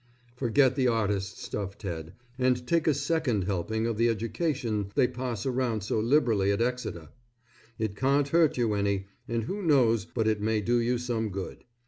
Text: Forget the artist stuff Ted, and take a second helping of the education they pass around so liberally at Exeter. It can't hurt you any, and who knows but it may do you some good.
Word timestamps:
Forget 0.35 0.75
the 0.75 0.87
artist 0.87 1.37
stuff 1.37 1.77
Ted, 1.77 2.13
and 2.39 2.65
take 2.65 2.87
a 2.87 2.93
second 2.95 3.43
helping 3.43 3.85
of 3.85 3.97
the 3.97 4.09
education 4.09 4.89
they 4.95 5.07
pass 5.07 5.45
around 5.45 5.81
so 5.81 5.99
liberally 5.99 6.51
at 6.51 6.59
Exeter. 6.59 7.09
It 7.77 7.95
can't 7.95 8.29
hurt 8.29 8.57
you 8.57 8.73
any, 8.73 9.05
and 9.27 9.43
who 9.43 9.61
knows 9.61 10.05
but 10.05 10.27
it 10.27 10.41
may 10.41 10.59
do 10.59 10.79
you 10.79 10.97
some 10.97 11.29
good. 11.29 11.65